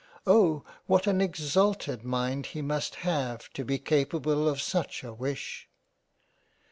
[0.25, 0.63] Oh!
[0.87, 5.69] what an exalted mind he must have to be capable of such a wish